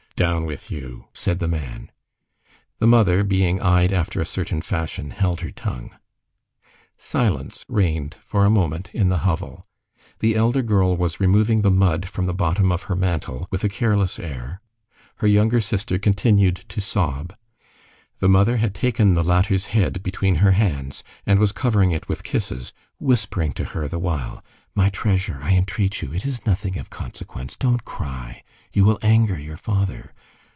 [0.17, 1.89] "Down with you!" said the man.
[2.77, 5.95] The mother, being eyed after a certain fashion, held her tongue.
[6.95, 9.65] Silence reigned for a moment in the hovel.
[10.19, 13.69] The elder girl was removing the mud from the bottom of her mantle, with a
[13.69, 14.61] careless air;
[15.15, 17.33] her younger sister continued to sob;
[18.19, 22.23] the mother had taken the latter's head between her hands, and was covering it with
[22.23, 24.43] kisses, whispering to her the while:—
[24.75, 29.37] "My treasure, I entreat you, it is nothing of consequence, don't cry, you will anger
[29.37, 30.13] your father."